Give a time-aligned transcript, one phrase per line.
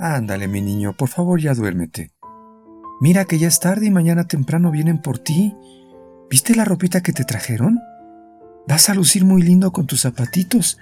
[0.00, 2.10] Ándale, mi niño, por favor ya duérmete.
[3.02, 5.54] Mira que ya es tarde y mañana temprano vienen por ti.
[6.30, 7.78] ¿Viste la ropita que te trajeron?
[8.66, 10.78] Vas a lucir muy lindo con tus zapatitos,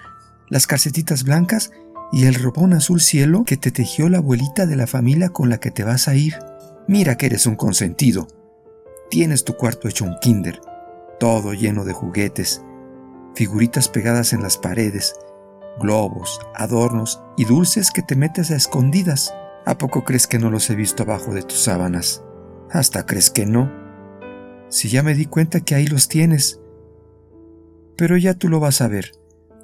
[0.48, 1.72] las calcetitas blancas
[2.12, 5.58] y el ropón azul cielo que te tejió la abuelita de la familia con la
[5.58, 6.38] que te vas a ir.
[6.86, 8.28] Mira que eres un consentido.
[9.10, 10.60] Tienes tu cuarto hecho un kinder,
[11.18, 12.62] todo lleno de juguetes,
[13.34, 15.14] figuritas pegadas en las paredes,
[15.78, 19.34] globos, adornos y dulces que te metes a escondidas.
[19.66, 22.22] ¿A poco crees que no los he visto abajo de tus sábanas?
[22.70, 23.70] Hasta crees que no.
[24.68, 26.60] Si ya me di cuenta que ahí los tienes.
[27.96, 29.12] Pero ya tú lo vas a ver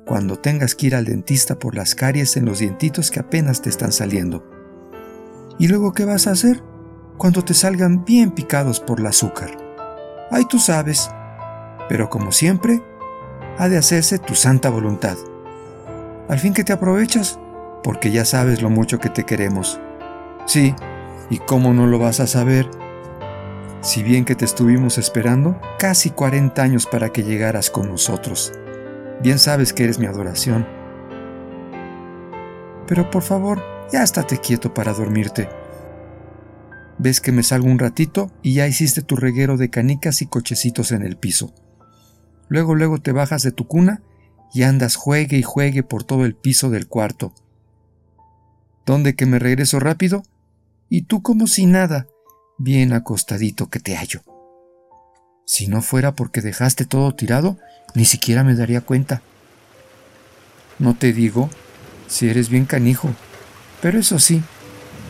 [0.07, 3.71] cuando tengas que ir al dentista por las caries en los dientitos que apenas te
[3.71, 4.45] están saliendo.
[5.59, 6.63] ¿Y luego qué vas a hacer?
[7.17, 9.57] Cuando te salgan bien picados por el azúcar.
[10.31, 11.11] Ay, tú sabes.
[11.89, 12.83] Pero como siempre,
[13.59, 15.17] ha de hacerse tu santa voluntad.
[16.29, 17.39] Al fin que te aprovechas,
[17.83, 19.79] porque ya sabes lo mucho que te queremos.
[20.47, 20.75] Sí,
[21.29, 22.71] ¿y cómo no lo vas a saber?
[23.83, 28.55] Si bien que te estuvimos esperando casi 40 años para que llegaras con nosotros.
[29.23, 30.67] Bien sabes que eres mi adoración.
[32.87, 35.51] Pero por favor, ya estate quieto para dormirte.
[36.97, 40.91] Ves que me salgo un ratito y ya hiciste tu reguero de canicas y cochecitos
[40.93, 41.53] en el piso.
[42.49, 44.01] Luego, luego te bajas de tu cuna
[44.53, 47.33] y andas juegue y juegue por todo el piso del cuarto.
[48.87, 50.23] ¿Dónde que me regreso rápido?
[50.89, 52.07] Y tú como si nada,
[52.59, 54.23] bien acostadito que te hallo.
[55.47, 57.59] Si no fuera porque dejaste todo tirado,
[57.95, 59.23] ni siquiera me daría cuenta.
[60.79, 61.51] No te digo
[62.07, 63.11] si eres bien canijo,
[63.81, 64.43] pero eso sí,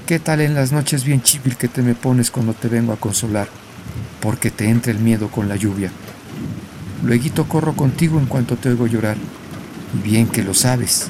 [0.06, 3.00] ¿qué tal en las noches bien chibil que te me pones cuando te vengo a
[3.00, 3.48] consolar?
[4.20, 5.90] Porque te entra el miedo con la lluvia.
[7.04, 9.16] Luego corro contigo en cuanto te oigo llorar,
[10.02, 11.08] bien que lo sabes.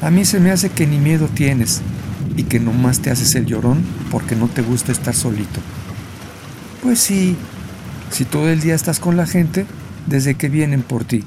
[0.00, 1.80] A mí se me hace que ni miedo tienes
[2.36, 3.82] y que nomás te haces el llorón
[4.12, 5.60] porque no te gusta estar solito.
[6.82, 7.36] Pues sí,
[8.10, 9.66] si todo el día estás con la gente
[10.06, 11.24] desde que vienen por ti.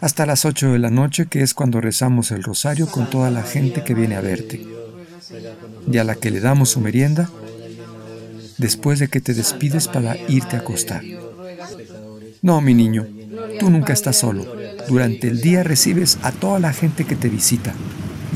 [0.00, 3.44] Hasta las 8 de la noche, que es cuando rezamos el rosario con toda la
[3.44, 4.66] gente que viene a verte.
[5.90, 7.30] Y a la que le damos su merienda,
[8.58, 11.02] después de que te despides para irte a acostar.
[12.42, 13.06] No, mi niño,
[13.60, 14.44] tú nunca estás solo.
[14.88, 17.72] Durante el día recibes a toda la gente que te visita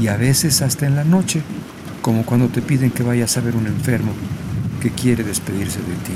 [0.00, 1.42] y a veces hasta en la noche,
[2.02, 4.12] como cuando te piden que vayas a ver un enfermo
[4.80, 6.12] que quiere despedirse de ti.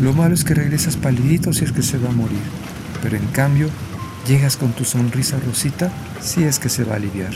[0.00, 2.38] Lo malo es que regresas palidito si es que se va a morir,
[3.02, 3.68] pero en cambio
[4.28, 7.32] llegas con tu sonrisa rosita si es que se va a aliviar.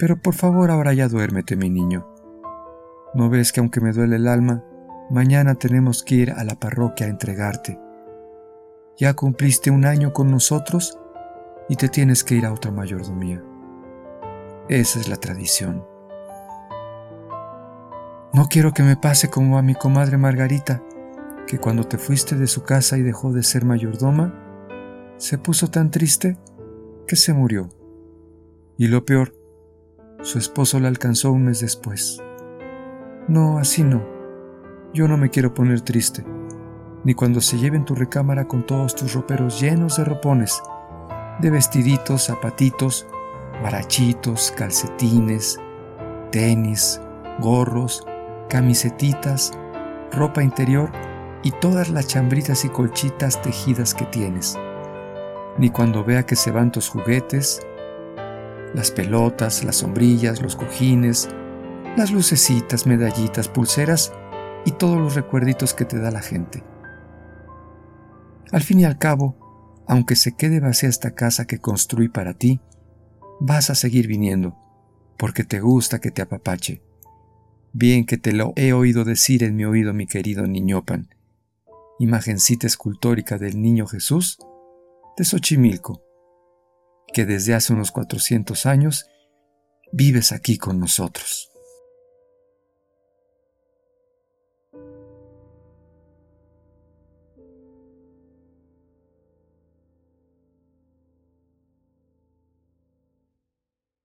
[0.00, 2.08] Pero por favor ahora ya duérmete, mi niño.
[3.14, 4.64] ¿No ves que aunque me duele el alma,
[5.12, 7.78] mañana tenemos que ir a la parroquia a entregarte?
[8.96, 10.98] Ya cumpliste un año con nosotros
[11.68, 13.42] y te tienes que ir a otra mayordomía.
[14.68, 15.84] Esa es la tradición.
[18.32, 20.82] No quiero que me pase como a mi comadre Margarita,
[21.46, 24.34] que cuando te fuiste de su casa y dejó de ser mayordoma,
[25.18, 26.38] se puso tan triste
[27.06, 27.68] que se murió.
[28.78, 29.34] Y lo peor,
[30.22, 32.18] su esposo la alcanzó un mes después.
[33.28, 34.21] No, así no.
[34.94, 36.22] Yo no me quiero poner triste,
[37.02, 40.62] ni cuando se lleve en tu recámara con todos tus roperos llenos de ropones,
[41.40, 43.06] de vestiditos, zapatitos,
[43.62, 45.58] barachitos, calcetines,
[46.30, 47.00] tenis,
[47.40, 48.06] gorros,
[48.50, 49.52] camisetitas,
[50.12, 50.90] ropa interior
[51.42, 54.58] y todas las chambritas y colchitas tejidas que tienes.
[55.56, 57.66] Ni cuando vea que se van tus juguetes,
[58.74, 61.30] las pelotas, las sombrillas, los cojines,
[61.96, 64.12] las lucecitas, medallitas, pulseras
[64.64, 66.62] y todos los recuerditos que te da la gente.
[68.50, 72.60] Al fin y al cabo, aunque se quede vacía esta casa que construí para ti,
[73.40, 74.56] vas a seguir viniendo,
[75.16, 76.82] porque te gusta que te apapache.
[77.72, 81.08] Bien que te lo he oído decir en mi oído, mi querido niñopan,
[81.98, 84.38] imagencita escultórica del niño Jesús
[85.16, 86.02] de Xochimilco,
[87.12, 89.06] que desde hace unos 400 años
[89.92, 91.51] vives aquí con nosotros.